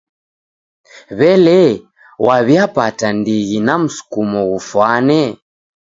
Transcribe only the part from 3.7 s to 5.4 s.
msukumo ghufwane?